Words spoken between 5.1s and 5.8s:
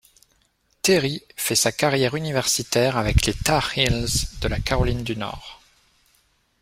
Nord.